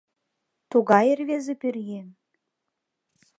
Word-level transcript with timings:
Тугай 0.69 1.07
рвезе 1.19 1.53
пӧръеҥ! 1.61 2.07